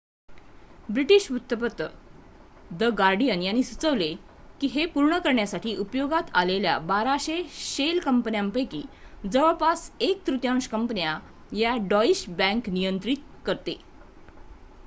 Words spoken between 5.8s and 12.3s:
उपयोगात आलेल्या 1200 शेल कंपन्यापैकी जवळपास एक तृतीयांश कंपन्या या डॉईश